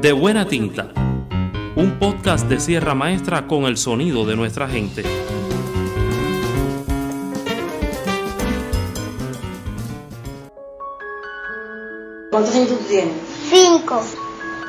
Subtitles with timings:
[0.00, 0.92] De Buena Tinta,
[1.74, 5.02] un podcast de Sierra Maestra con el sonido de nuestra gente.
[12.30, 13.14] ¿Cuántos años tú tienes?
[13.48, 14.04] Cinco.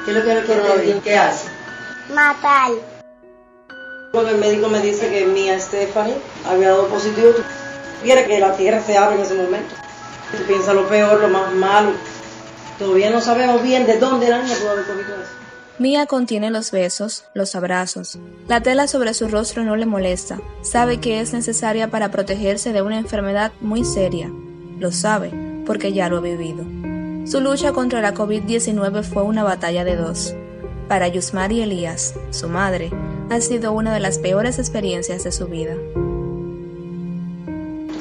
[0.06, 1.04] ¿Qué es lo que el coronavirus?
[1.04, 1.50] ¿Qué hace?
[2.14, 2.72] Matar.
[4.14, 6.16] Cuando el médico me dice que Mía Stephanie
[6.50, 7.42] había dado positivo, tú
[8.02, 9.76] quieres que la tierra se abra en ese momento.
[10.32, 11.92] Tú piensas lo peor, lo más malo.
[12.80, 15.48] Todavía no sabemos bien de dónde la niña pudo haber cogido eso.
[15.80, 18.18] Mía contiene los besos, los abrazos.
[18.48, 20.40] La tela sobre su rostro no le molesta.
[20.62, 24.32] Sabe que es necesaria para protegerse de una enfermedad muy seria.
[24.80, 25.32] Lo sabe,
[25.68, 26.66] porque ya lo ha vivido.
[27.28, 30.34] Su lucha contra la COVID-19 fue una batalla de dos.
[30.88, 32.90] Para Yusmari Elías, su madre,
[33.30, 35.76] ha sido una de las peores experiencias de su vida.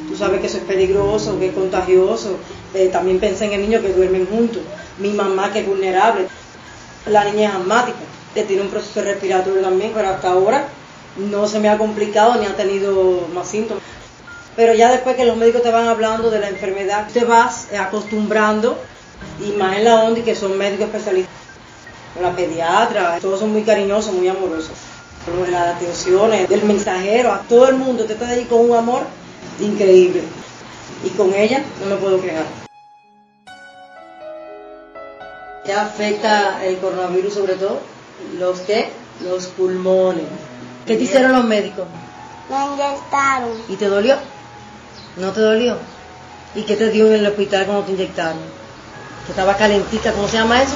[0.09, 2.38] Tú sabes que eso es peligroso, que es contagioso.
[2.77, 4.61] Eh, también pensé en el niño que duermen juntos.
[4.98, 6.29] Mi mamá que es vulnerable.
[7.07, 7.99] La niña es asmática,
[8.35, 10.69] que tiene un proceso respiratorio también, pero hasta ahora
[11.16, 13.82] no se me ha complicado ni ha tenido más síntomas.
[14.57, 18.79] Pero ya después que los médicos te van hablando de la enfermedad, te vas acostumbrando,
[19.43, 21.32] y más en la ONDI que son médicos especialistas,
[22.21, 24.73] la pediatra, todos son muy cariñosos, muy amorosos.
[25.51, 29.02] Las atenciones, del mensajero, a todo el mundo, te está ahí con un amor
[29.60, 30.23] increíble.
[31.04, 32.66] Y con ella no me puedo quejar.
[35.67, 37.81] ¿Qué afecta el coronavirus sobre todo?
[38.39, 38.89] ¿Los qué?
[39.21, 40.25] Los pulmones.
[40.87, 41.87] ¿Qué te hicieron los médicos?
[42.49, 43.51] Me inyectaron.
[43.69, 44.17] ¿Y te dolió?
[45.17, 45.77] ¿No te dolió?
[46.55, 48.39] ¿Y qué te dio en el hospital cuando te inyectaron?
[49.25, 50.75] Que estaba calentita, ¿cómo se llama eso?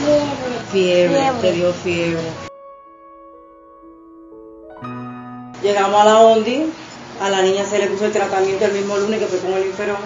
[0.00, 0.28] Fiebre.
[0.70, 1.40] Fiebre, Fiebre.
[1.40, 2.22] te dio fiebre.
[5.62, 6.66] Llegamos a la ONDI,
[7.20, 9.66] a la niña se le puso el tratamiento el mismo lunes que fue con el
[9.66, 9.96] inferón.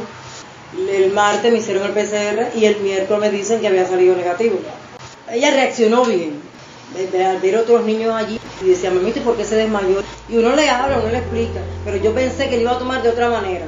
[0.74, 4.58] El martes me hicieron el PCR y el miércoles me dicen que había salido negativo.
[5.30, 6.40] Ella reaccionó bien.
[6.96, 10.02] Al ver otros niños allí y decía, mamita, ¿y ¿por qué se desmayó?
[10.28, 13.02] Y uno le habla, uno le explica, pero yo pensé que le iba a tomar
[13.02, 13.66] de otra manera.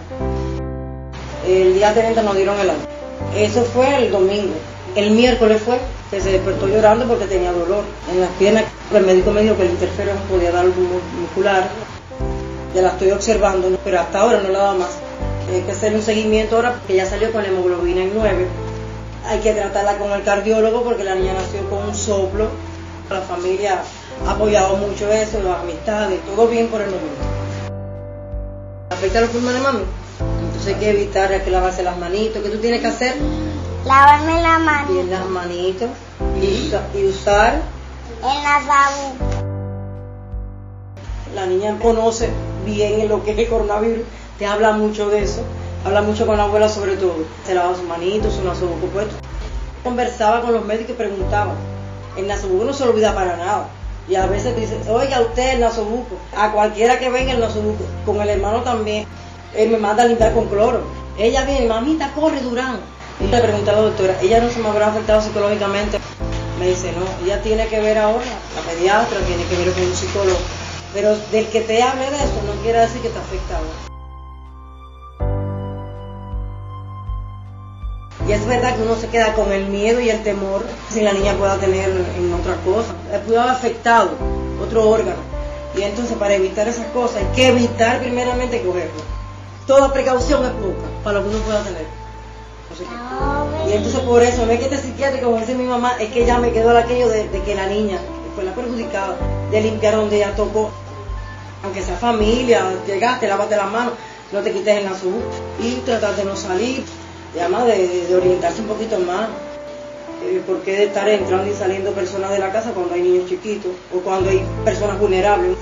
[1.46, 2.88] El día 30 nos dieron el alta.
[3.36, 4.54] Eso fue el domingo.
[4.94, 5.78] El miércoles fue
[6.10, 8.64] que se despertó llorando porque tenía dolor en las piernas.
[8.92, 10.88] El médico me dijo que el interferón podía dar algún
[11.20, 11.68] muscular.
[12.74, 15.07] Ya la estoy observando, pero hasta ahora no la dado más.
[15.50, 18.46] Hay que hacer un seguimiento ahora porque ya salió con la hemoglobina en 9.
[19.26, 22.48] Hay que tratarla con el cardiólogo porque la niña nació con un soplo.
[23.10, 23.82] La familia
[24.26, 27.16] ha apoyado mucho eso, las amistades, todo bien por el momento.
[28.90, 29.84] ¿Afecta a los pulmones, mami?
[30.44, 32.42] Entonces hay que evitar, hay que lavarse las manitos.
[32.42, 33.14] ¿Qué tú tienes que hacer?
[33.86, 34.92] Lavarme la mano.
[34.92, 35.88] Bien las manitos
[36.42, 37.62] y, y usar.
[38.22, 39.14] En la sabú.
[41.34, 42.28] La niña conoce
[42.64, 44.04] bien lo que es el coronavirus,
[44.38, 45.42] te habla mucho de eso,
[45.84, 47.16] habla mucho con la abuela sobre todo.
[47.44, 49.14] Se lava sus manitos, su nasobuco puesto.
[49.82, 51.54] Conversaba con los médicos y preguntaba.
[52.16, 53.68] El nasobuco no se lo olvida para nada.
[54.08, 56.16] Y a veces dice, oiga usted el nasobuco.
[56.36, 59.06] A cualquiera que venga el nasobuco, con el hermano también.
[59.54, 60.82] Él me manda a limpiar con cloro.
[61.18, 62.78] Ella viene, mamita, corre, Durán.
[63.20, 65.98] Y le pregunté doctora, ¿ella no se me habrá afectado psicológicamente?
[66.60, 68.24] Me dice, no, ella tiene que ver ahora,
[68.54, 70.38] la pediatra tiene que ver con un psicólogo.
[70.94, 73.87] Pero del que te hable de eso no quiere decir que te afecta ahora.
[78.28, 81.12] Y es verdad que uno se queda con el miedo y el temor si la
[81.12, 82.92] niña pueda tener en otra cosa.
[83.26, 84.10] Pudo haber afectado
[84.62, 85.20] otro órgano.
[85.74, 89.00] Y entonces para evitar esas cosas hay que evitar primeramente cogerlo.
[89.66, 91.86] Toda precaución es poca para lo que uno pueda tener.
[93.66, 96.26] Y entonces por eso, no es que este psiquiátrico, como dice mi mamá, es que
[96.26, 97.98] ya me quedó aquello de, que la niña
[98.34, 99.16] fue la perjudicada,
[99.50, 100.70] de limpiar donde ella tocó,
[101.64, 103.94] aunque sea familia, llegaste, lávate las manos,
[104.32, 105.22] no te quites el azul
[105.60, 106.84] y tratar de no salir,
[107.38, 109.28] además de, de orientarse un poquito más.
[110.24, 113.28] Eh, ¿Por qué de estar entrando y saliendo personas de la casa cuando hay niños
[113.28, 115.56] chiquitos o cuando hay personas vulnerables?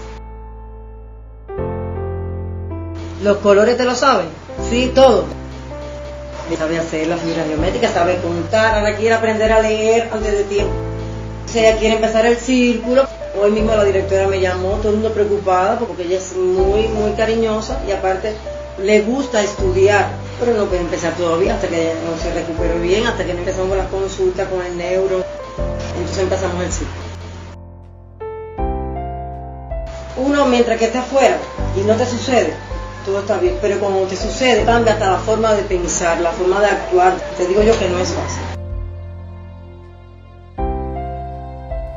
[3.23, 4.29] ¿Los colores te lo saben?
[4.71, 5.25] Sí, todo.
[6.57, 10.73] Sabe hacer la figura geométrica, sabe contar, ahora quiere aprender a leer antes de tiempo.
[11.45, 13.07] O sea, quiere empezar el círculo.
[13.43, 17.13] Hoy mismo la directora me llamó, todo el mundo preocupada porque ella es muy, muy
[17.13, 18.33] cariñosa y aparte
[18.83, 20.09] le gusta estudiar,
[20.39, 23.69] pero no puede empezar todavía hasta que no se recupere bien, hasta que no empezamos
[23.69, 25.25] con las consultas con el neuro.
[25.97, 27.07] Entonces empezamos el ciclo.
[30.17, 31.37] Uno, mientras que está afuera
[31.77, 32.55] y no te sucede,
[33.05, 36.61] todo está bien, pero cuando te sucede, cambia hasta la forma de pensar, la forma
[36.61, 37.15] de actuar.
[37.37, 38.43] Te digo yo que no es fácil.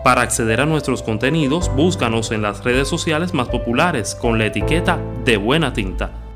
[0.03, 4.97] Para acceder a nuestros contenidos, búscanos en las redes sociales más populares con la etiqueta
[5.23, 6.28] de Buena Tinta.